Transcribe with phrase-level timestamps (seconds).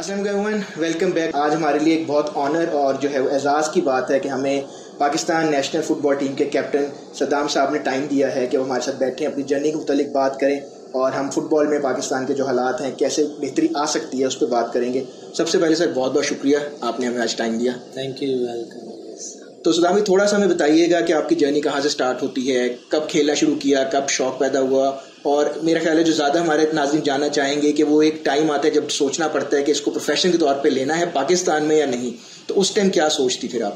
[0.00, 3.80] السلام علیکم welcome back آج ہمارے لیے ایک بہت آنر اور جو ہے اعزاز کی
[3.80, 4.60] بات ہے کہ ہمیں
[4.98, 6.84] Pakistan national football team کے کیپٹن
[7.14, 10.06] صدام صاحب نے ٹائم دیا ہے کہ وہ ہمارے ساتھ بیٹھیں اپنی جرنی کے متعلق
[10.12, 10.60] بات کریں
[10.92, 14.26] اور ہم فٹ بال میں پاکستان کے جو حالات ہیں کیسے بہتری آ سکتی ہے
[14.26, 17.20] اس پہ بات کریں گے۔ سب سے پہلے سر بہت بہت شکریہ آپ نے ہمیں
[17.20, 18.88] آج ٹائم دیا۔ تھینک یو ویلکم
[19.62, 22.22] تو صدام جی تھوڑا سا ہمیں بتائیے گا کہ آپ کی جرنی کہاں سے اسٹارٹ
[22.22, 24.90] ہوتی ہے کب کھیلنا شروع کیا کب شوق پیدا ہوا
[25.22, 28.50] اور میرا خیال ہے جو زیادہ ہمارے ناظرین جاننا چاہیں گے کہ وہ ایک ٹائم
[28.50, 31.04] آتا ہے جب سوچنا پڑتا ہے کہ اس کو پروفیشن کے طور پہ لینا ہے
[31.12, 32.10] پاکستان میں یا نہیں۔
[32.46, 33.74] تو اس ٹائم کیا سوچ تھی پھر آپ؟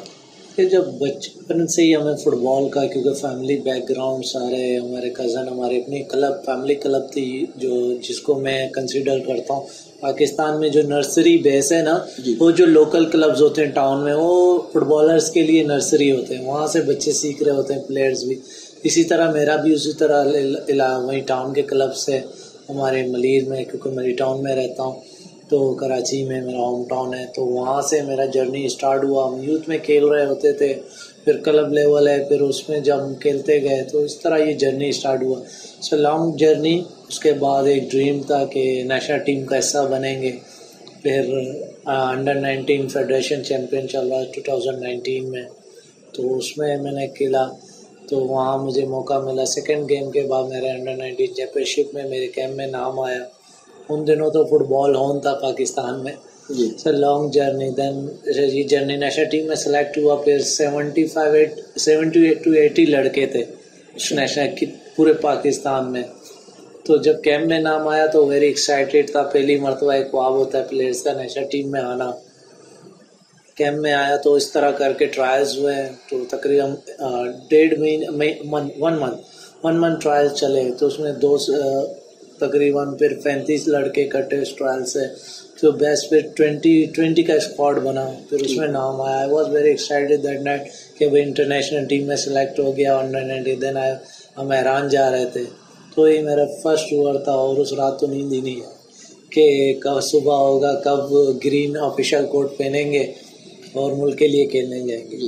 [0.57, 5.11] کہ جب بچپن سے ہی ہمیں فٹ بال کا کیونکہ فیملی بیک گراؤنڈ سارے ہمارے
[5.11, 9.67] کزن ہمارے اپنی کلب فیملی کلب تھی جو جس کو میں کنسیڈر کرتا ہوں۔
[10.01, 14.05] پاکستان میں جو نرسری بیس ہے نا جی۔ وہ جو لوکل کلبز ہوتے ہیں ٹاؤن
[14.05, 17.75] میں وہ فٹ بالرس کے لیے نرسری ہوتے ہیں۔ وہاں سے بچے سیکھ رہے ہوتے
[17.75, 18.37] ہیں پلیئرز بھی۔
[18.85, 20.25] اسی طرح میرا بھی اسی طرح
[20.99, 22.21] وہیں ٹاؤن کے کلب سے،
[22.69, 25.01] ہمارے ملیز میں، کیونکہ مری ٹاؤن میں رہتا ہوں،
[25.49, 29.43] تو کراچی میں میرا ہوم ٹاؤن ہے، تو وہاں سے میرا جرنی اسٹارٹ ہوا۔ ہم
[29.43, 30.75] یوتھ میں کھیل رہے ہوتے تھے،
[31.25, 34.53] پھر کلب لیول ہے، پھر اس میں جب ہم کھیلتے گئے، تو اس طرح یہ
[34.53, 35.41] جرنی اسٹارٹ ہوا۔
[35.81, 40.23] سو لانگ جرنی اس کے بعد ایک ڈریم تھا کہ نیشنل ٹیم کا حصہ بنیں
[40.23, 40.33] گے۔
[41.03, 41.21] پھر
[41.87, 45.43] انڈر نائنٹین فیڈریشن چیمپئن چل رہا ہے ٹو تھاؤزنڈ نائنٹین میں۔
[46.13, 47.47] تو اس میں میں نے کھیلا۔
[48.09, 52.05] تو وہاں مجھے موقع ملا۔ سیکنڈ گیم کے بعد میرے انڈر نائنٹین چیمپئن شپ میں
[52.13, 53.23] میرے کیمپ میں نام آیا۔
[53.89, 56.13] ان دنوں تو فٹ بال ہون تھا پاکستان میں۔
[56.83, 57.97] سر لانگ جرنی دین
[58.57, 62.85] یہ جرنی نیشنل ٹیم میں سلیکٹ ہوا۔ پھر seventy five eight seventy eight to eighty
[62.87, 63.43] لڑکے تھے۔
[64.11, 64.67] نیشنل کی
[64.97, 66.03] پورے پاکستان میں۔
[66.85, 70.59] تو جب کیمپ میں نام آیا تو ویری ایکسائٹیڈ تھا۔ پہلی مرتبہ ایک خواب ہوتا
[70.59, 72.11] ہے۔ پلیئرس کا نیشنل ٹیم میں آنا۔
[73.57, 75.77] کیمپ میں آیا تو اس طرح کر کے ٹرائلز ہوئے
[76.11, 76.75] تو تقریباً
[77.51, 78.33] ڈیڑھ مہینے
[78.81, 81.37] one month one month trial چلے تو اس میں دو
[82.39, 85.07] تقریباً پھر پینتیس لڑکے کٹے اس ٹرائل سے
[85.61, 89.17] تو بیسٹ پھر ٹوینٹی ٹوینٹی کا اسکواڈ بنا پھر اس میں نام آیا.
[89.19, 90.69] I was very excited that night
[90.99, 93.95] کہ وہ انٹرنیشنل ٹیم میں سلیکٹ ہو گیا انڈر نائنٹی دین آئے.
[94.39, 95.45] ہم ایران جا رہے تھے.
[95.97, 98.73] تو یہ میرا فرسٹ اوور تھا اور اس رات تو نیند ہی نہیں ہے
[99.33, 99.47] کہ
[99.83, 101.13] کب صبح ہوگا کب
[101.45, 103.05] گرین آفیشیل کوٹ پہنیں گے.
[103.75, 105.19] اور ملک کے لیے کھیلنے جائیں گے۔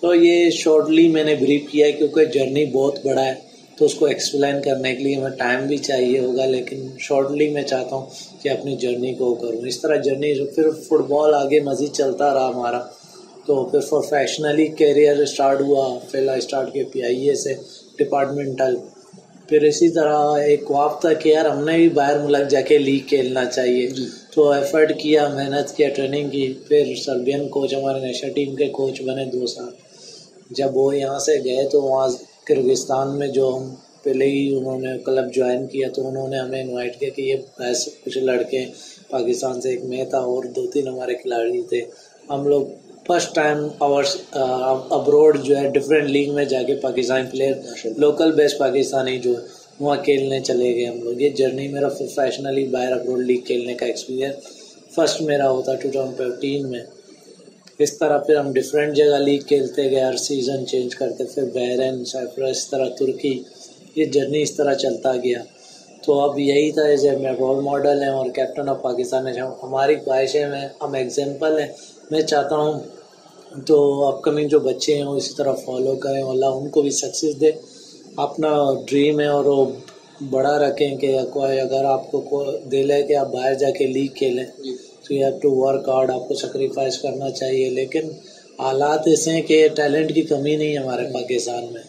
[0.00, 3.34] تو یہ شارٹلی میں نے بریف کیا ہے کیونکہ جرنی بہت بڑا ہے۔
[3.78, 7.62] تو اس کو ایکسپلین کرنے کے لیے ہمیں ٹائم بھی چاہیے ہوگا، لیکن شارٹلی میں
[7.62, 8.06] چاہتا ہوں
[8.42, 12.48] کہ اپنی جرنی کو کروں۔ اس طرح جرنی پھر فٹ بال آگے مزید چلتا رہا
[12.48, 12.80] ہمارا۔
[13.46, 17.54] تو پھر پروفیشنلی کیریئر اسٹارٹ ہوا۔ پہلا اسٹارٹ کیا پی آئی اے سے
[17.98, 18.76] ڈپارٹمنٹل
[19.48, 22.78] پھر اسی طرح ایک خواب تھا کہ یار ہم نے بھی باہر ملک جا کے
[22.78, 28.00] لیگ کھیلنا چاہیے۔ جی۔ تو ایفرٹ کیا محنت کیا ٹریننگ کی پھر سربین کوچ ہمارے
[28.00, 29.70] نیشنل ٹیم کے کوچ بنے دو سال۔
[30.50, 32.08] جب وہ یہاں سے گئے تو وہاں
[32.46, 36.62] کرگستان میں جو ہم پہلے ہی انہوں نے کلب جوائن کیا تو انہوں نے ہمیں
[36.62, 38.64] انوائٹ کیا کہ یہ ایسے کچھ لڑکے
[39.10, 41.80] پاکستان سے ایک میں تھا اور دو تین ہمارے کھلاڑی تھے۔
[42.30, 42.62] ہم لوگ
[43.06, 47.54] فرسٹ ٹائم آورس ابروڈ جو ہے ڈفرینٹ لیگ میں جا کے Pakistani player
[47.98, 49.44] local base Pakistani جو ہے۔
[49.80, 53.86] وہاں کھیلنے چلے گئے ہم لوگ۔ یہ جرنی میرا پروفیشنلی باہر ابروڈ لیگ کھیلنے کا
[53.86, 54.34] ایکسپیرینس
[54.94, 56.80] فرسٹ میرا ہوتا ٹو تھاؤزنڈ ففٹین میں۔
[57.78, 62.04] اس طرح پھر ہم ڈفرینٹ جگہ لیگ کھیلتے گئے، ہر سیزن چینج کرتے، پھر بحرین
[62.04, 63.42] سائفرس اس طرح ترکی
[63.94, 65.42] یہ جرنی اس طرح چلتا گیا۔
[66.04, 69.96] تو اب یہی تھا جیسے میں رول ماڈل ہیں اور کیپٹن آف پاکستان ہے ہماری
[69.96, 71.68] خواہشیں میں ہم ایگزامپل ہیں۔
[72.10, 72.80] میں چاہتا ہوں
[73.66, 76.90] تو اپ کمنگ جو بچے ہیں، وہ اسی طرح فالو کریں، اللہ ان کو بھی
[76.90, 77.50] سکسیز دے۔
[78.16, 78.48] اپنا
[78.88, 79.66] ڈریم ہے اور وہ
[80.30, 84.06] بڑا رکھیں کہ کوئی اگر آپ کو دل ہے کہ آپ باہر جا کے لیگ
[84.14, 84.76] کھیلیں جی۔
[85.08, 88.10] تو you have to work hard آپ کو سیکریفائز کرنا چاہیے۔ لیکن
[88.58, 91.82] حالات ایسے ہیں کہ ٹیلنٹ کی کمی نہیں ہے ہمارے پاکستان میں۔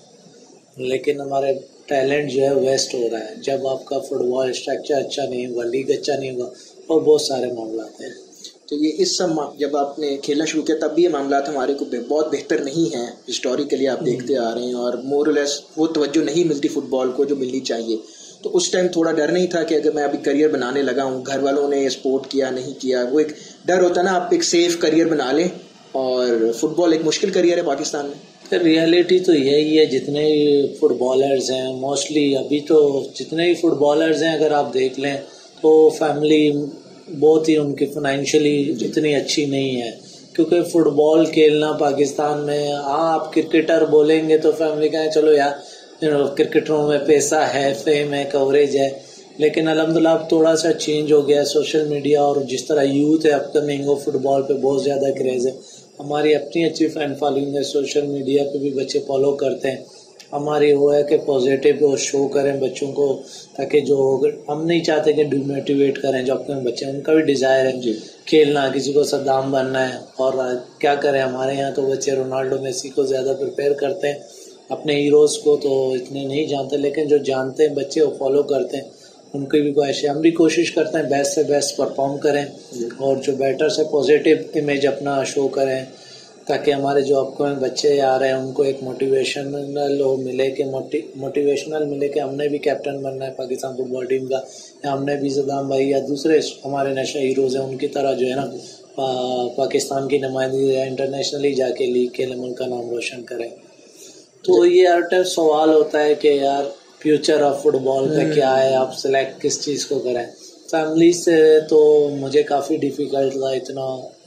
[0.78, 1.54] لیکن ہمارے
[1.86, 5.46] ٹیلنٹ جو ہے ویسٹ ہو رہا ہے۔ جب آپ کا فٹ بال اسٹرکچر اچھا نہیں
[5.46, 6.50] ہوگا لیگ اچھا نہیں ہوگا
[6.88, 8.31] اور بہت سارے معاملات ہیں۔
[8.72, 9.28] تو یہ اس سب
[9.58, 12.96] جب آپ نے کھیلنا شروع کیا، تب بھی یہ معاملات ہمارے کو بہت بہتر نہیں
[12.96, 16.90] ہیں۔ ہسٹوریکلی آپ دیکھتے آ رہے ہیں اور مور لیس وہ توجہ نہیں ملتی فٹ
[16.90, 17.98] بال کو جو ملنی چاہیے۔
[18.44, 21.24] تو اس ٹائم تھوڑا ڈر نہیں تھا کہ اگر میں ابھی کریئر بنانے لگا ہوں،
[21.26, 23.28] گھر والوں نے اسپورٹ کیا، نہیں کیا، وہ ایک
[23.66, 25.48] ڈر ہوتا نا، آپ ایک سیف کریئر بنا لیں۔
[25.92, 30.32] اور فٹ بال ایک مشکل کریئر ہے پاکستان میں۔ ریئلٹی تو یہی ہے، جتنے
[30.80, 35.18] فٹ بالرز ہیں موسٹلی ابھی تو جتنے بھی فٹ بالرز ہیں، اگر آپ دیکھ لیں
[35.62, 36.52] تو فیملی
[37.20, 39.92] بہت ہی ان کی فائنینشلی اتنی اچھی نہیں ہے۔
[40.36, 45.34] کیونکہ فٹ بال کھیلنا پاکستان میں ہاں آپ کرکٹر بولیں گے تو فیملی کہیں، چلو
[45.34, 45.52] یار
[46.38, 48.90] کرکٹروں میں پیسہ ہے فیم ہے کوریج ہے۔
[49.38, 52.82] لیکن الحمد للہ اب تھوڑا سا چینج ہو گیا ہے سوشل میڈیا اور جس طرح
[52.82, 55.52] یوتھ ہے اب کمنگ وہ فٹ بال پہ بہت زیادہ کریز ہے۔
[56.00, 59.84] ہماری اپنی اچھی فین فالوئنگ ہے سوشل میڈیا پہ بھی بچے فالو کرتے ہیں۔
[60.34, 63.22] ہماری وہ ہے کہ پازیٹیو شو کریں بچوں کو
[63.56, 63.98] تاکہ جو
[64.50, 67.72] ہم نہیں چاہتے کہ ڈیموٹیویٹ کریں جو اپنے بچے ہیں ان کا بھی ڈیزائر ہے
[67.72, 67.94] جی۔
[68.26, 70.34] کھیلنا کسی کو صدام بننا ہے۔ اور
[70.80, 74.20] کیا کریں ہمارے یہاں تو بچے رونالڈو میسی کو زیادہ پریپیئر کرتے ہیں۔
[74.70, 78.78] اپنے ہیروز کو تو اتنے نہیں جانتے لیکن جو جانتے ہیں بچے وہ فالو کرتے
[78.78, 78.90] ہیں۔
[79.34, 82.46] ان کی بھی خواہش ہے ہم بھی کوشش کرتے ہیں بیسٹ سے بیسٹ پرفارم کریں۔
[82.72, 85.86] جی۔ اور جو بیٹر سے پازیٹیو امیج اپنا شو کریں۔
[86.48, 90.64] تاکہ ہمارے جو آپ کو بچے آ رہے ہیں ان کو ایک موٹیویشنل ملے کہ
[91.16, 94.40] موٹیویشنل ملے کہ ہم نے بھی کیپٹن بننا ہے پاکستان فٹ بال ٹیم کا
[94.84, 98.14] یا ہم نے بھی صدام بھائی یا دوسرے ہمارے نیشنل ہیروز ہیں ان کی طرح
[98.14, 98.46] جو ہے نا
[99.56, 103.50] پاکستان کی نمائندگی یا انٹرنیشنلی جا کے لیگ کے ملک کا نام روشن کریں۔
[104.44, 106.64] تو یہ ہر ٹائم سوال ہوتا ہے کہ یار
[107.00, 110.26] فیوچر آف فٹ بال کا کیا ہے؟ آپ سلیکٹ کس چیز کو کریں؟
[110.72, 113.86] فیملی سے تو مجھے کافی ڈیفیکلٹ تھا اتنا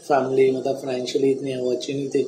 [0.09, 2.25] فیملی مطلب فائنینشلی اتنی وہ اچھی نہیں تھی۔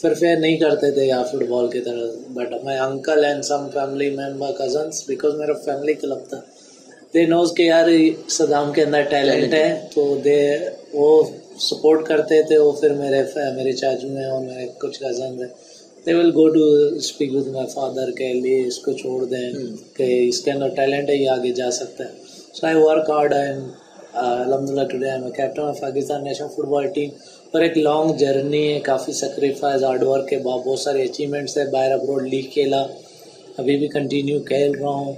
[0.00, 3.68] پھر فیئر نہیں کرتے تھے یا فٹ بال کی طرح۔ But my uncle and some
[3.74, 6.40] family member cousins because میرا فیملی کلب تھا۔
[7.14, 7.88] دے نوز کہ یار
[8.28, 10.58] صدام کے اندر ٹیلنٹ ہے۔ تو دے
[10.92, 11.22] وہ
[11.60, 13.22] سپورٹ کرتے تھے۔ وہ پھر میرے
[13.56, 15.48] میرے چاچو ہیں اور میرے کچھ کزنز ہیں۔
[16.06, 16.64] They will go to
[16.96, 19.52] speak with my father کے لیے اس کو چھوڑ دیں
[19.96, 22.10] کہ اس کے اندر ٹیلنٹ ہے یہ آگے جا سکتا ہے۔
[22.54, 23.62] So I work hard and
[24.20, 27.10] الحمد للہ today I captain of Pakistan national football team
[27.52, 31.64] اور ایک لانگ جرنی ہے، کافی سیکریفائز ہارڈ ورک کے بعد بہت سارے اچیومنٹس ہے،
[31.70, 32.82] باہر ابروڈ لیگ کھیلا۔
[33.56, 35.12] ابھی بھی کنٹینیو کھیل رہا ہوں،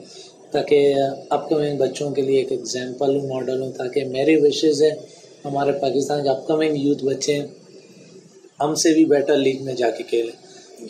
[0.51, 0.95] تاکہ
[1.29, 4.91] اپ کمنگ بچوں کے لیے ایک ایگزامپل ہوں ماڈل ہوں، تاکہ میری وشز ہے،
[5.45, 7.39] ہمارے پاکستان کے اپ کمنگ یوتھ بچے
[8.61, 10.37] ہم سے بھی بیٹر لیگ میں جا کے کھیلیں۔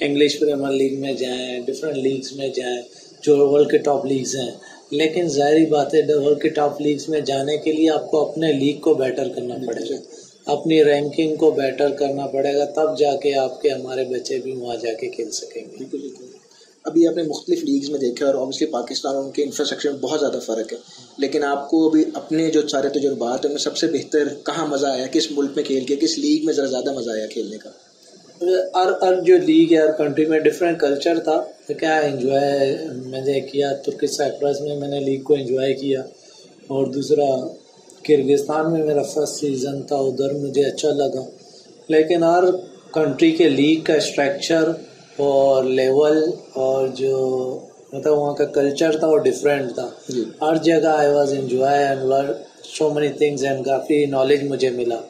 [0.00, 2.80] انگلش پریمر لیگ میں جائیں ڈفرینٹ لیگس میں جائیں،
[3.22, 4.50] جو ورلڈ کے ٹاپ لیگز ہیں۔
[4.90, 8.52] لیکن ظاہری بات ہے ورلڈ کے ٹاپ لیگس میں جانے کے لیے آپ کو اپنے
[8.52, 9.96] لیگ کو بیٹر کرنا پڑے گا۔
[10.44, 14.52] اپنی رینکنگ کو بیٹر کرنا پڑے گا، تب جا کے آپ کے ہمارے بچے بھی
[14.52, 15.96] وہاں جا کے کھیل سکیں گے۔
[16.84, 19.98] ابھی آپ نے مختلف لیگز میں دیکھا اور اوبیسلی پاکستان اور ان کے انفراسٹرکچر میں
[19.98, 20.78] بہت زیادہ فرق ہے۔
[21.18, 24.86] لیکن آپ کو ابھی اپنے جو سارے تجربات ہیں میں سب سے بہتر کہاں مزہ
[24.86, 27.70] آیا؟ کس ملک میں کھیل کے کس لیگ میں ذرا زیادہ مزہ آیا کھیلنے کا؟
[28.40, 32.76] ہر ہر جو لیگ ہے ہر کنٹری میں ڈفرینٹ کلچر تھا۔ تو کیا انجوائے
[33.06, 36.00] میں نے کیا ترکی سائپرس میں میں نے لیگ کو انجوائے کیا۔
[36.66, 37.48] اور دوسرا
[38.02, 41.24] کرگستان میں میرا فرسٹ سیزن تھا ادھر مجھے اچھا لگا۔
[41.88, 42.44] لیکن ہر
[42.92, 44.64] کنٹری کے لیگ کا اسٹرکچر
[45.16, 47.14] اور لیول اور جو
[47.92, 52.02] مطلب وہاں کا کلچر تھا وہ ڈفرینٹ تھا۔ جی۔ ہر جگہ I was enjoy and
[52.64, 55.00] so many things and coffee knowledge مجھے ملا۔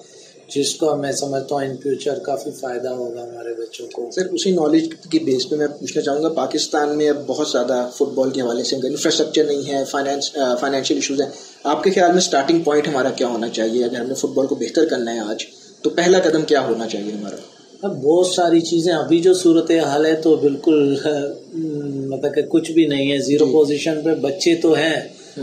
[0.54, 4.50] جس کو میں سمجھتا ہوں ان فیوچر کافی فائدہ ہوگا ہمارے بچوں کو۔ سر اسی
[4.50, 8.30] نالج کی بیس پہ میں پوچھنا چاہوں گا پاکستان میں اب بہت زیادہ فٹ بال
[8.30, 10.30] کے حوالے سے انفراسٹرکچر نہیں ہے فائنینس
[10.60, 11.28] فائنینشیل ایشوز ہیں۔
[11.64, 14.46] آپ کے خیال میں اسٹارٹنگ پوائنٹ ہمارا کیا ہونا چاہیے؟ اگر ہم نے فٹ بال
[14.46, 15.44] کو بہتر کرنا ہے آج
[15.82, 17.36] تو پہلا قدم کیا ہونا چاہیے ہمارا؟
[17.82, 20.96] اب بہت ساری چیزیں ابھی جو صورت حال ہے تو بالکل
[22.08, 25.00] مطلب کہ کچھ بھی نہیں ہے۔ زیرو پوزیشن جی۔ پہ بچے تو ہیں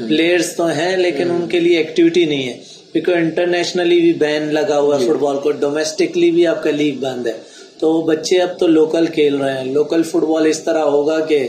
[0.07, 2.57] پلیئرس تو ہیں لیکن ان کے لیے ایکٹیویٹی نہیں ہے۔
[2.99, 6.95] کیونکہ انٹرنیشنلی بھی بین لگا ہوا ہے فٹ بال کو۔ ڈومیسٹکلی بھی آپ کا لیگ
[6.99, 7.31] بند ہے۔
[7.79, 11.47] تو بچے اب تو لوکل کھیل رہے ہیں۔ لوکل فٹ بال اس طرح ہوگا کہ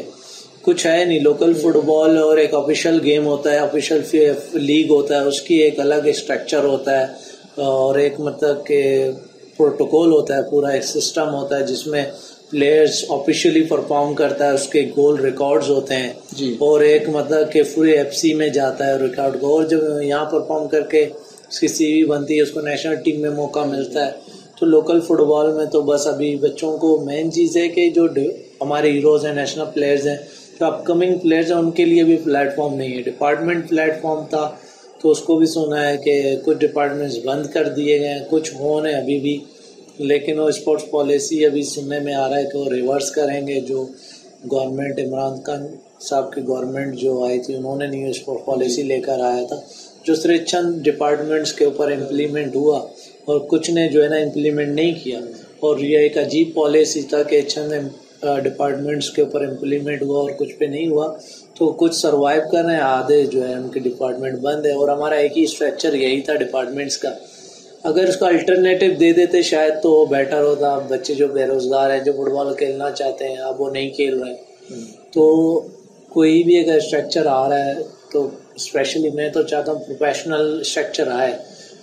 [0.62, 5.16] کچھ ہے نہیں۔ لوکل فٹ بال اور ایک آفیشیل گیم ہوتا ہے۔ آفیشیل لیگ ہوتا
[5.16, 7.06] ہے۔ اس کی ایک الگ اسٹرکچر ہوتا ہے۔
[7.54, 9.10] اور ایک مطلب کہ
[9.56, 12.04] پروٹوکول ہوتا ہے۔ پورا ایک سسٹم ہوتا ہے جس میں
[12.50, 17.52] پلیئرس آفیشیلی پرفارم کرتا ہے۔ اس کے گول ریکارڈز ہوتے ہیں۔ جی۔ اور ایک مطلب
[17.52, 21.06] کہ فری ایف سی میں جاتا ہے۔ ریکارڈ کو اور جب یہاں پرفارم کر کے
[21.50, 24.10] اس کی سی وی بنتی ہے، اس کو نیشنل ٹیم میں موقع ملتا ہے۔
[24.60, 28.06] تو لوکل فٹ بال میں تو بس ابھی بچوں کو مین چیز ہے کہ جو
[28.60, 30.16] ہمارے ہیروز ہیں نیشنل پلیئرز ہیں،
[30.60, 34.02] جو اپ کمنگ پلیئرز ہیں، ان کے لیے بھی پلیٹ فارم نہیں ہے۔ ڈپارٹمنٹ پلیٹ
[34.02, 34.50] فارم تھا
[35.02, 38.54] تو اس کو بھی سنا ہے کہ کچھ ڈپارٹمنٹس بند کر دیے گئے ہیں، کچھ
[38.54, 39.38] ہون ہیں ابھی بھی۔
[39.98, 43.60] لیکن وہ اسپورٹس پالیسی ابھی سننے میں آ رہا ہے کہ وہ ریورس کریں گے۔
[43.60, 43.86] جو
[44.50, 45.66] گورنمنٹ عمران خان
[46.00, 49.60] صاحب کی گورنمنٹ جو آئی تھی، انہوں نے نیو اسپورٹ پالیسی لے کر آیا تھا۔
[50.08, 52.78] جو صرف چند ڈپارٹمنٹس کے اوپر امپلیمنٹ ہوا
[53.24, 55.18] اور کچھ نے جو ہے نا امپلیمنٹ نہیں کیا
[55.60, 57.72] اور یہ ایک عجیب پالیسی تھا کہ چند
[58.44, 61.06] ڈپارٹمنٹس کے اوپر امپلیمنٹ ہوا اور کچھ پہ نہیں ہوا
[61.54, 64.88] تو کچھ سروائیو کر رہے ہیں آدھے جو ہے ان کے ڈپارٹمنٹ بند ہے اور
[64.88, 67.10] ہمارا ایک ہی اسٹرکچر یہی تھا ڈپارٹمنٹس کا۔
[67.84, 72.00] اگر اس کا الٹرنیٹیو دے دیتے شاید تو بیٹر ہوتا بچے جو بے روزگار ہیں
[72.04, 75.24] جو فٹ بال کھیلنا چاہتے ہیں اب وہ نہیں کھیل رہے۔ ہیں تو
[76.10, 77.74] کوئی بھی اگر اسٹرکچر آ رہا ہے
[78.12, 81.32] تو اسپیشلی میں تو چاہتا ہوں پروفیشنل اسٹرکچر آئے،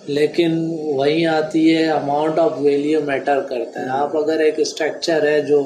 [0.07, 0.57] لیکن
[0.95, 5.61] وہیں آتی ہے اماؤنٹ آف ویلیو میٹر کرتا ہے۔ آپ اگر ایک اسٹرکچر ہے جو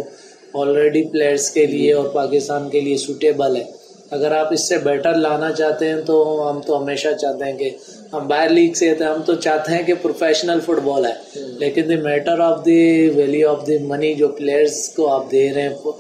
[0.62, 3.64] آلریڈی پلیئرس کے لیے اور پاکستان کے لیے سوٹیبل ہے،
[4.12, 6.16] اگر آپ اس سے بیٹر لانا چاہتے ہیں تو
[6.50, 7.70] ہم تو ہمیشہ چاہتے ہیں کہ
[8.14, 11.14] ہم باہر لیگ سے ہم تو چاہتے ہیں کہ پروفیشنل فٹ بال ہے
[11.60, 12.82] لیکن the matter of the
[13.16, 15.92] value of the money جو پلیئرس کو آپ دے رہے ہیں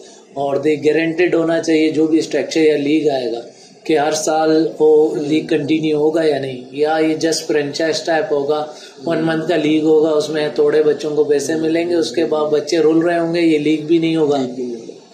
[0.41, 3.41] اور دی گارنٹیڈ ہونا چاہیے جو بھی اسٹرکچر یا لیگ آئے گا۔
[3.89, 8.65] کہ ہر سال وہ لیگ کنٹینیو ہوگا یا نہیں؟ یا یہ جسٹ فرینچائز ٹائپ ہوگا
[9.05, 12.25] ون منتھ کا لیگ ہوگا اس میں تھوڑے بچوں کو پیسے ملیں گے اس کے
[12.25, 14.37] بعد بچے رول رہے ہوں گے یہ لیگ بھی نہیں ہوگا۔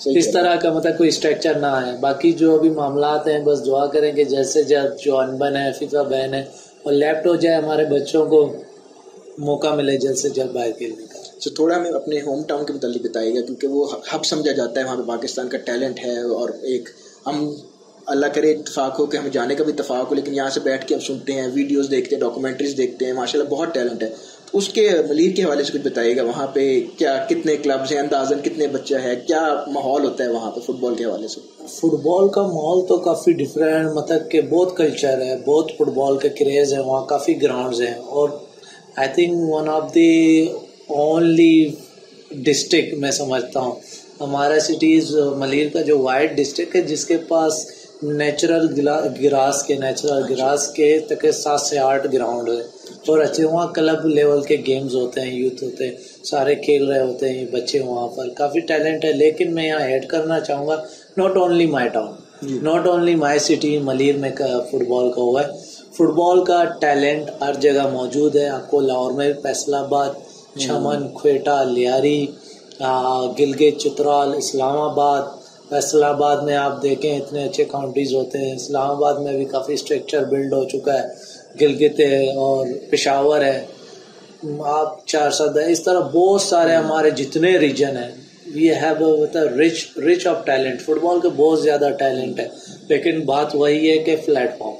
[0.05, 3.85] اس طرح کا مطلب کوئی اسٹرکچر نہ آئے۔ باقی جو ابھی معاملات ہیں بس دعا
[3.85, 6.43] کریں کہ جیسے جب جو انبن ہے فیفا بین ہے
[6.83, 8.53] اور لیفٹ ہو جائے ہمارے بچوں کو
[9.37, 12.73] موقع ملے جلد سے جلد باہر کھیلنے کا۔ تو تھوڑا ہمیں اپنے ہوم ٹاؤن کے
[12.73, 16.19] متعلق بتائیے گا کیونکہ وہ ہب سمجھا جاتا ہے وہاں پہ پاکستان کا ٹیلنٹ ہے
[16.21, 16.89] اور ایک
[17.27, 17.53] ہم
[18.05, 20.85] اللہ کرے اتفاق ہو کہ ہمیں جانے کا بھی اتفاق ہو، لیکن یہاں سے بیٹھ
[20.87, 24.09] کے ہم سنتے ہیں ویڈیوز دیکھتے ہیں ڈاکومنٹریز دیکھتے ہیں ماشاء اللہ بہت ٹیلنٹ ہے۔
[24.53, 27.99] اس کے ملیر کے حوالے سے کچھ بتائیے گا، وہاں پہ کیا کتنے کلبز ہیں
[27.99, 31.41] اندازن کتنے بچہ ہے کیا ماحول ہوتا ہے وہاں پہ فٹ بال کے حوالے سے؟
[31.67, 36.17] فٹ بال کا ماحول تو کافی ڈفرینٹ مطلب کہ بہت کلچر ہے، بہت فٹ بال
[36.17, 38.29] کا کریز ہے وہاں کافی گراؤنڈز ہیں۔ اور
[38.95, 40.47] I think one of the
[40.87, 41.55] only
[42.31, 43.79] district میں سمجھتا ہوں،
[44.19, 47.65] ہمارا سٹیز ملیر کا جو وائٹ ڈسٹرکٹ ہے، جس کے پاس
[48.03, 48.67] نیچرل
[49.21, 52.61] گراس کے نیچرل گراس کے تک سات سے آٹھ گراؤنڈ ہے
[53.07, 57.01] اور اچھے وہاں کلب لیول کے گیمز ہوتے ہیں یوتھ ہوتے ہیں سارے کھیل رہے
[57.01, 60.75] ہوتے ہیں بچے وہاں پر۔ کافی ٹیلنٹ ہے لیکن میں یہاں ایڈ کرنا چاہوں گا
[61.17, 62.13] not only my town
[62.63, 64.31] not only my city Malir میں
[64.69, 65.47] فٹ بال کا ہوا ہے۔
[65.95, 70.09] فٹ بال کا ٹیلنٹ ہر جگہ موجود ہے۔ آپ کو لاہور میں فیصل آباد
[70.59, 72.25] چھمن کھویٹا لیاری
[73.39, 75.21] گلگت چترال اسلام آباد
[75.69, 79.73] فیصل آباد میں آپ دیکھیں، اتنے اچھے کاؤنٹیز ہوتے ہیں۔ اسلام آباد میں بھی کافی
[79.73, 81.07] اسٹرکچر بلڈ ہو چکا ہے۔
[81.61, 83.65] گلگت ہے اور پشاور ہے۔
[84.65, 88.11] آپ چار سد ہے اس طرح بہت سارے ہمارے جتنے ریجن ہیں
[88.53, 92.47] we have rich rich of talent football کے بہت زیادہ ٹیلنٹ ہے۔
[92.87, 94.75] لیکن بات وہی ہے کہ پلیٹ فارم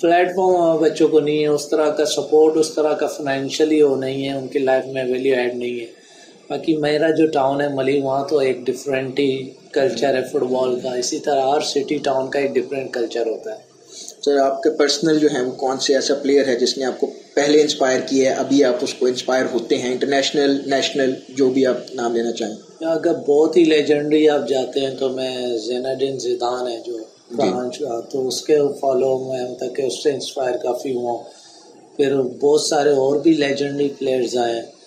[0.00, 3.96] پلیٹ فارم بچوں کو نہیں ہے، اس طرح کا سپورٹ اس طرح کا فائنینشلی وہ
[3.96, 5.97] نہیں ہے، ان کی لائف میں ویلیو ایڈ نہیں ہے۔
[6.50, 10.80] باقی میرا جو ٹاؤن ہے ملی وہاں تو ایک ڈفرینٹ ہی کلچر ہے فٹ بال
[10.80, 13.58] کا۔ اسی طرح ہر سٹی ٹاؤن کا ایک ڈفرینٹ کلچر ہوتا ہے۔
[14.24, 17.00] سر آپ کے پرسنل جو ہیں وہ کون سے ایسا پلیئر ہے جس نے آپ
[17.00, 21.50] کو پہلے انسپائر کیا ہے؟ ابھی آپ اس کو انسپائر ہوتے ہیں۔ انٹرنیشنل نیشنل جو
[21.50, 26.18] بھی آپ نام لینا چاہیں۔ اگر بہت ہی لیجنڈری آپ جاتے ہیں تو میں زینڈن
[26.18, 26.98] زیدان ہے جو
[27.36, 31.22] فرانچ کا تو اس کے فالو میں مطلب کہ اس سے انسپائر کافی ہوا
[31.96, 34.77] پھر بہت سارے اور بھی لیجنڈری پلیئرز آئے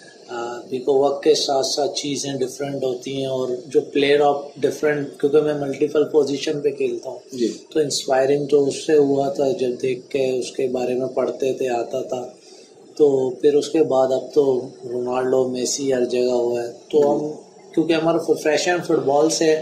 [0.72, 5.42] بیکو وقت کے ساتھ ساتھ چیزیں ڈفرینٹ ہوتی ہیں اور جو پلیئر آف ڈفرینٹ کیونکہ
[5.42, 9.82] میں ملٹیپل پوزیشن پہ کھیلتا ہوں جی۔ تو انسپائرنگ تو اس سے ہوا تھا جب
[9.82, 12.28] دیکھ کے اس کے بارے میں پڑھتے تھے آتا تھا۔
[12.96, 17.32] تو پھر اس کے بعد اب تو رونالڈو میسی ہر جگہ ہوا ہے۔ تو ہم
[17.74, 19.56] کیونکہ ہمارا پروفیشن فٹ بال سے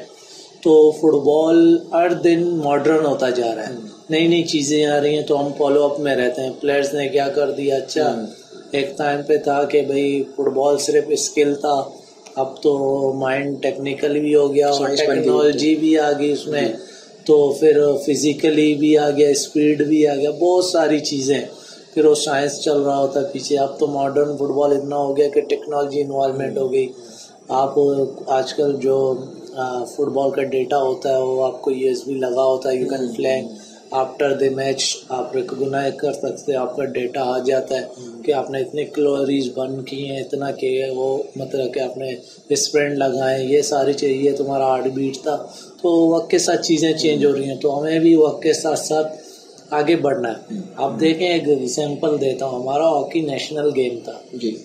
[0.62, 3.74] تو فٹ بال ہر دن ماڈرن ہوتا جا رہا ہے۔
[4.10, 7.08] نئی نئی چیزیں آ رہی ہیں تو ہم فالو اپ میں رہتے ہیں۔ پلیئرز نے
[7.08, 8.25] کیا کر دیا؟ اچھا۔
[8.72, 11.84] ایک ٹائم پہ تھا کہ بھائی فٹ بال صرف اسکل تھا
[12.36, 12.72] اب تو
[13.14, 16.68] مائنڈ ٹیکنیکل بھی ہو گیا اور ٹیکنالوجی بھی آ گئی اس میں۔
[17.26, 21.42] تو پھر فزیکلی بھی آ گیا اسپیڈ بھی آ گیا بہت ساری چیزیں۔
[21.94, 25.28] پھر وہ سائنس چل رہا ہوتا پیچھے۔ اب تو ماڈرن فٹ بال اتنا ہو گیا
[25.28, 26.88] کہ ٹیکنالوجی انوالومنٹ ہو گئی۔
[27.62, 27.74] آپ
[28.28, 28.98] آج کل جو
[29.92, 32.76] فٹ بال کا ڈیٹا ہوتا ہے وہ آپ کو یو ایس بی لگا ہوتا ہے
[32.76, 33.48] you can feeling
[33.91, 37.81] after the match آپ ریکگنائز کر سکتے آپ کا ڈیٹا آ جاتا ہے
[38.25, 42.10] کہ آپ نے اتنے کلوریز بن کی ہیں اتنا کہ وہ مطلب کہ آپ نے
[42.50, 45.36] اسپرنٹ لگائیں یہ ساری یہ تمہارا ہارٹ بیٹ تھا۔
[45.81, 48.79] تو وقت کے ساتھ چیزیں چینج ہو رہی ہیں۔ تو ہمیں بھی وقت کے ساتھ
[48.79, 49.08] ساتھ
[49.69, 54.55] آگے بڑھنا ہے۔ آپ دیکھیں ایک ایگزامپل دیتا ہوں۔ ہمارا ہاکی نیشنل گیم تھا۔ جی۔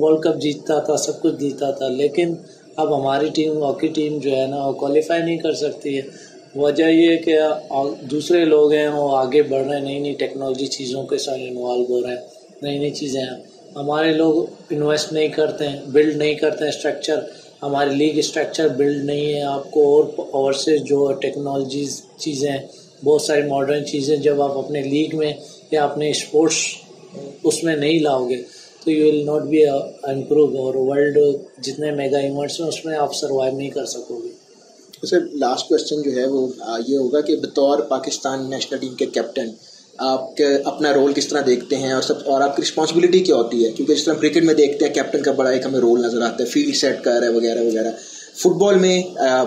[0.00, 2.34] ورلڈ کپ جیتتا تھا سب کچھ جیتا تھا۔ لیکن
[2.76, 6.84] اب ہماری ٹیم ہاکی ٹیم جو ہے نا وہ کوالیفائی نہیں کر سکتی ہے۔ وجہ
[6.84, 7.38] یہ کہ
[8.10, 11.84] دوسرے لوگ ہیں، وہ آگے بڑھ رہے ہیں، نئی نئی ٹیکنالوجی چیزوں کے ساتھ انوالو
[11.88, 12.22] ہو رہے ہیں،
[12.62, 13.36] نئی نئی چیزیں ہیں۔
[13.76, 14.34] ہمارے لوگ
[14.70, 17.18] انویسٹ نہیں کرتے ہیں بلڈ نہیں کرتے ہیں اسٹرکچر
[17.62, 22.62] ہماری لیگ اسٹرکچر بلڈ نہیں ہے۔ آپ کو اور اور سے جو ٹیکنالوجیز چیزیں ہیں،
[23.04, 25.32] بہت ساری ماڈرن چیزیں جب آپ اپنے لیگ میں
[25.70, 26.56] یا اپنے اسپورٹس
[27.42, 28.42] اس میں نہیں لاؤ گے،
[28.84, 31.18] تو you will not be improve اور ورلڈ
[31.62, 34.45] جتنے میگا ایونٹس ہیں، اس میں آپ سروائیو نہیں کر سکو گے۔
[35.02, 36.46] سر لاسٹ کوشچن جو ہے وہ
[36.86, 39.50] یہ ہوگا کہ بطور پاکستان نیشنل ٹیم کے کیپٹن
[39.98, 43.36] آپ کے اپنا رول کس طرح دیکھتے ہیں اور سب اور آپ کی رسپانسبلٹی کیا
[43.36, 46.02] ہوتی ہے؟ کیونکہ جس طرح کرکٹ میں دیکھتے ہیں کیپٹن کا بڑا ایک ہمیں رول
[46.02, 47.90] نظر آتا ہے فیلڈ سیٹ کر ہے وغیرہ وغیرہ۔
[48.36, 49.02] فٹ بال میں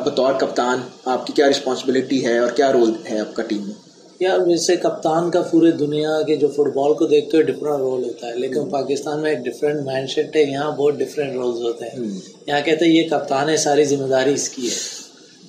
[0.05, 3.73] بطور کپتان آپ کی کیا رسپانسبلٹی ہے اور کیا رول ہے آپ کا ٹیم میں؟
[4.19, 8.03] یار ویسے کپتان کا پورے دنیا کے جو فٹ بال کو دیکھتے ہوئے ڈفرینٹ رول
[8.03, 11.85] ہوتا ہے لیکن پاکستان میں ایک ڈفرینٹ مائنڈ سیٹ ہے یہاں بہت ڈفرینٹ رولز ہوتے
[11.85, 12.09] ہیں۔
[12.47, 14.98] یہاں کہتے ہیں یہ کپتان ہے ساری ذمہ داری اس کی ہے۔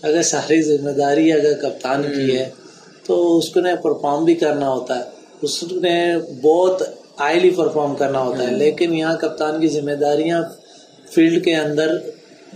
[0.03, 2.49] اگر ساری ذمہ داری اگر کپتان کی ہے
[3.07, 5.05] تو اس کو نے پرفارم بھی کرنا ہوتا ہے۔
[5.43, 6.83] اس نے بہت
[7.17, 10.43] آئلی پرفارم کرنا ہوتا ہے۔ لیکن یہاں کپتان کی ذمہ داریاں
[11.11, 11.97] فیلڈ کے اندر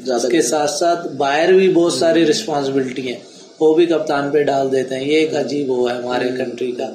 [0.07, 3.21] اس کے ساتھ ساتھ باہر بھی بہت ساری رسپانسبلٹی ہیں۔
[3.61, 6.95] وہ بھی کپتان پہ ڈال دیتے ہیں۔ یہ ایک عجیب وہ ہے ہمارے کنٹری کا۔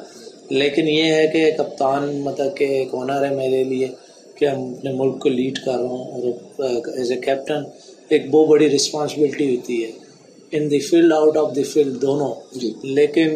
[0.49, 3.87] لیکن یہ ہے کہ کپتان مطلب کہ ایک آنر ہے میرے لیے
[4.35, 7.63] کہ ہم اپنے ملک کو لیڈ کر رہا ہوں اور ایز اے کیپٹن
[8.09, 10.08] ایک بہت بڑی رسپانسبلٹی ہوتی ہے۔
[10.51, 13.33] In the field out of the field دونوں جی۔ لیکن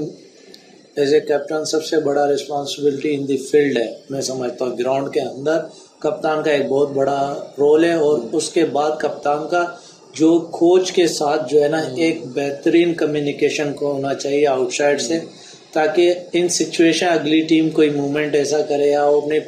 [0.95, 5.13] ایز اے کیپٹن سب سے بڑا رسپانسبلٹی ان دی فیلڈ ہے۔ میں سمجھتا ہوں گراؤنڈ
[5.13, 5.59] کے اندر
[5.99, 7.19] کپتان کا ایک بہت بڑا
[7.57, 9.65] رول ہے اور اس کے بعد کپتان کا
[10.13, 15.01] جو کوچ کے ساتھ جو ہے نا ایک بہترین کمیونیکیشن کو ہونا چاہیے آؤٹ سائڈ
[15.01, 15.19] سے
[15.71, 19.39] تاکہ ان سچویشن اگلی ٹیم کوئی موومنٹ ایسا کرے یا وہ اپنے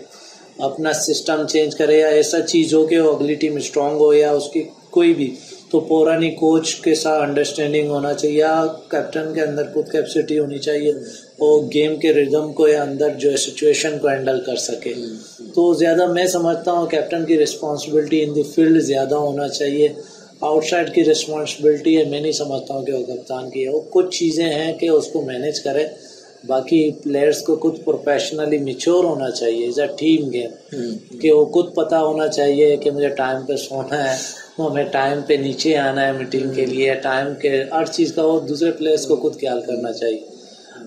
[0.58, 4.32] اپنا سسٹم چینج کرے یا ایسا چیز ہو کہ وہ اگلی ٹیم اسٹرانگ ہو یا
[4.32, 5.36] اس کی کوئی بھی۔
[5.72, 10.58] تو پورانی کوچ کے ساتھ انڈرسٹینڈنگ ہونا چاہیے یا کیپٹن کے اندر خود کیپسٹی ہونی
[10.58, 10.94] چاہیے
[11.40, 14.94] وہ گیم کے ردم کو یا اندر جو ہے سچویشن کو ہینڈل کر سکے۔
[15.56, 19.88] تو زیادہ میں سمجھتا ہوں کیپٹن کی رسپانسبلٹی ان دی فیلڈ زیادہ ہونا چاہیے۔
[20.42, 23.82] آؤٹ سائڈ کی رسپانسبلٹی ہے میں نہیں سمجھتا ہوں کہ وہ کپتان کی ہے۔ وہ
[23.90, 25.88] کچھ چیزیں ہیں کہ اس کو مینیج کرے۔
[26.48, 30.52] باقی پلیئرس کو خود پروفیشنلی میچور ہونا چاہیے۔ ایز اے ٹیم گیم
[31.20, 35.22] کہ وہ خود پتہ ہونا چاہیے کہ مجھے ٹائم پہ سونا ہے۔ ہاں، ہمیں ٹائم
[35.28, 39.06] پہ نیچے آنا ہے میٹنگ کے لیے ٹائم کے ہر چیز کا وہ دوسرے پلیئرس
[39.06, 40.20] کو خود خیال کرنا چاہیے۔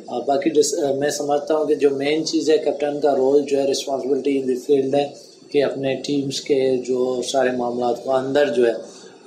[0.06, 0.50] اور باقی
[0.98, 4.48] میں سمجھتا ہوں کہ جو مین چیز ہے کیپٹن کا رول جو ہے رسپانسبلٹی ان
[4.48, 5.06] دی فیلڈ ہے
[5.50, 8.72] کہ اپنے ٹیمس کے جو سارے معاملات کو اندر جو ہے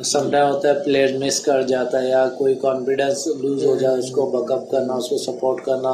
[0.04, 3.98] سم ٹائم ہوتا ہے پلیئر مس کر جاتا ہے یا کوئی کانفیڈینس لوز ہو جائے،
[3.98, 5.92] اس کو بک اپ کرنا، اس کو سپورٹ کرنا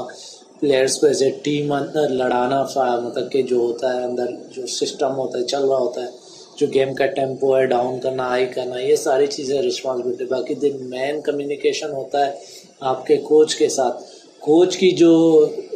[0.60, 2.64] پلیئرس کو ایز اے ٹیم اندر لڑانا
[3.06, 6.27] مطلب کہ جو ہوتا ہے، اندر جو سسٹم ہوتا ہے، چل رہا ہوتا ہے۔
[6.58, 10.78] جو گیم کا ٹیمپو ہے ڈاؤن کرنا ہائی کرنا، یہ ساری چیزیں رسپانسبلٹی باقی دن
[10.90, 12.32] مین کمیونیکیشن ہوتا ہے
[12.80, 14.04] آپ کے کوچ کے ساتھ۔
[14.40, 15.12] کوچ کی جو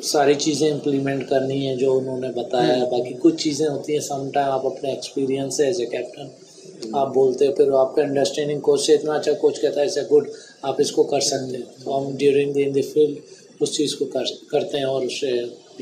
[0.03, 4.00] ساری چیزیں امپلیمنٹ کرنی ہے جو انہوں نے بتایا ہے، باقی کچھ چیزیں ہوتی ہیں۔
[4.00, 6.27] سم ٹائم آپ اپنے ایکسپیرینس سے ایز اے کیپٹن
[6.93, 10.29] آپ بولتے پھر آپ کا انڈرسٹینڈنگ کوچ سے اتنا اچھا کوچ کہتا ہے ایسے گڈ
[10.61, 13.17] آپ اس کو کر سکتے ہیں۔ تو ہم during the in the field
[13.59, 14.05] اس چیز کو
[14.51, 15.31] کرتے ہیں اور اس سے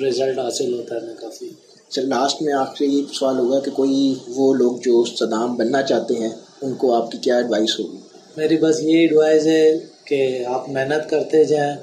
[0.08, 1.50] رزلٹ حاصل ہوتا ہے۔ کافی
[1.90, 5.82] سر لاسٹ میں آپ سے یہ سوال ہوگا کہ کوئی وہ لوگ جو صدام بننا
[5.82, 6.30] چاہتے ہیں،
[6.62, 7.98] ان کو آپ کی کیا ایڈوائس ہوگی؟
[8.38, 11.76] میری بس یہ ایڈوائز ہے کہ آپ محنت کرتے جائیں،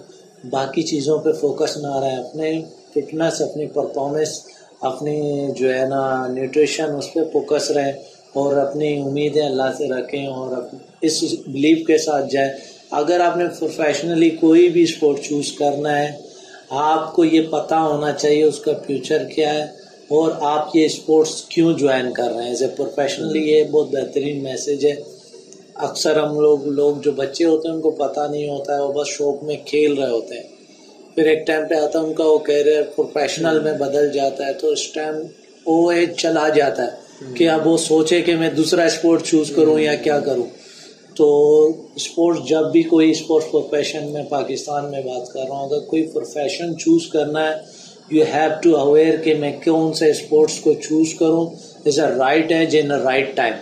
[0.50, 4.40] باقی چیزوں پہ فوکس نہ رہیں، اپنے فٹنس اپنی پرفارمنس
[4.80, 7.92] اپنی جو ہے نا نیوٹریشن اس پہ فوکس رہیں
[8.32, 10.56] اور اپنی امیدیں اللہ سے رکھیں اور
[11.00, 12.50] اس بلیف کے ساتھ جائیں۔
[12.90, 16.12] اگر آپ نے پروفیشنلی کوئی بھی اسپورٹ چوز کرنا ہے،
[16.70, 21.42] آپ کو یہ پتہ ہونا چاہیے اس کا فیوچر کیا ہے۔ اور آپ یہ اسپورٹس
[21.42, 24.94] کیوں جوائن کر رہے ہیں؟ ایز اے پروفیشنلی یہ بہت بہترین میسیج ہے۔
[25.74, 28.92] اکثر ہم لوگ لوگ جو بچے ہوتے ہیں، ان کو پتہ نہیں ہوتا ہے، وہ
[28.92, 30.42] بس شوق میں کھیل رہے ہوتے ہیں۔
[31.14, 34.52] پھر ایک ٹائم پہ آتا ہے، ان کا وہ کیریئر پروفیشنل میں بدل جاتا ہے۔
[34.52, 35.14] تو اس ٹائم
[35.66, 36.90] وہ ایج چلا جاتا ہے
[37.34, 40.46] کہ اب وہ سوچے کہ میں دوسرا اسپورٹ چوز کروں یا کیا کروں۔
[41.16, 45.80] تو اسپورٹس جب بھی کوئی اسپورٹس پروفیشن میں، پاکستان میں بات کر رہا ہوں، اگر
[45.80, 50.74] کوئی پروفیشن چوز کرنا ہے یو ہیو ٹو اویئر کہ میں کون سے اسپورٹس کو
[50.82, 51.46] چوز کروں.
[51.86, 53.54] Is a right age in right time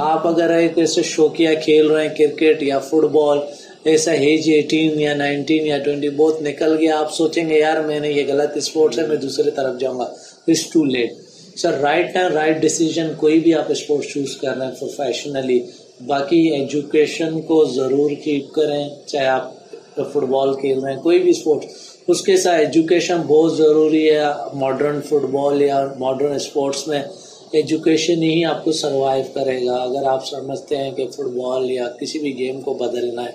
[0.00, 3.38] آپ اگر ایک ایسے شوقیہ کھیل رہے ہیں، کرکٹ یا فٹ بال
[3.84, 8.00] ایسا ایج ایٹین یا نائنٹین یا ٹوینٹی بہت نکل گیا، آپ سوچیں گے، یار میں
[8.00, 10.04] نے یہ غلط اسپورٹس ہے، میں دوسرے طرف جاؤں گا.
[10.48, 11.12] It's too late
[11.56, 15.60] sir right time right decision کوئی بھی آپ اسپورٹس چوز کر رہے ہیں پروفیشنلی
[16.06, 19.52] باقی ایجوکیشن کو ضرور کیپ کریں، چاہے آپ
[20.12, 24.22] فٹ بال کھیل رہے ہیں، کوئی بھی اسپورٹس اس کے ساتھ ایجوکیشن بہت ضروری ہے۔
[24.54, 27.02] ماڈرن فٹ بال یا ماڈرن اسپورٹس میں
[27.52, 31.88] ایجوکیشن ہی آپ کو سروائیو کرے گا۔ اگر آپ سمجھتے ہیں کہ فٹ بال یا
[32.00, 33.32] کسی بھی گیم کو بدلنا ہے،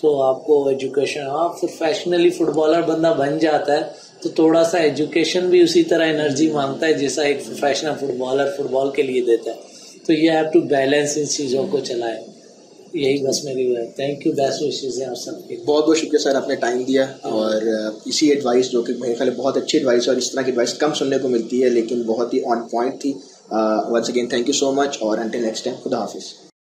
[0.00, 3.82] تو آپ کو ایجوکیشن ہاں پروفیشنلی فٹ بالر بندہ بن جاتا ہے۔
[4.22, 8.46] تو تھوڑا سا ایجوکیشن بھی اسی طرح انرجی مانگتا ہے جیسا ایک professional footballer
[8.56, 9.56] football کے لیے دیتا ہے۔
[10.06, 12.35] تو یہ ہیو ٹو بیلنس ان چیزوں کو چلائے۔
[12.96, 13.64] یہی بس میری
[13.96, 17.06] تھینک یو بیسٹ وشیز ہیں سب کے۔ بہت بہت شکریہ سر آپ نے ٹائم دیا
[17.22, 20.50] اور uh, اسی ایڈوائس جو کہ میرے خیال بہت اچھی ایڈوائس اور اس طرح کی
[20.50, 23.12] ایڈوائس کم سننے کو ملتی ہے لیکن بہت ہی آن پوائنٹ تھی۔
[23.90, 26.46] Once again thank you so much اور انٹل نیکسٹ ٹائم خدا حافظ۔